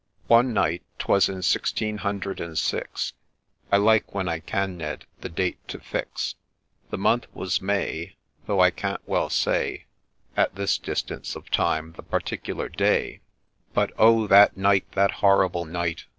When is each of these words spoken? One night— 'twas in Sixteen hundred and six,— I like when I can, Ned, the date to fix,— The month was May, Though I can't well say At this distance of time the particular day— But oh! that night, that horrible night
One 0.25 0.51
night— 0.51 0.81
'twas 0.97 1.29
in 1.29 1.43
Sixteen 1.43 1.99
hundred 1.99 2.41
and 2.41 2.57
six,— 2.57 3.13
I 3.71 3.77
like 3.77 4.15
when 4.15 4.27
I 4.27 4.39
can, 4.39 4.75
Ned, 4.75 5.05
the 5.19 5.29
date 5.29 5.59
to 5.67 5.79
fix,— 5.79 6.33
The 6.89 6.97
month 6.97 7.27
was 7.35 7.61
May, 7.61 8.15
Though 8.47 8.61
I 8.61 8.71
can't 8.71 9.07
well 9.07 9.29
say 9.29 9.85
At 10.35 10.55
this 10.55 10.79
distance 10.79 11.35
of 11.35 11.51
time 11.51 11.91
the 11.95 12.01
particular 12.01 12.67
day— 12.67 13.21
But 13.75 13.91
oh! 13.99 14.25
that 14.25 14.57
night, 14.57 14.91
that 14.93 15.11
horrible 15.21 15.65
night 15.65 16.05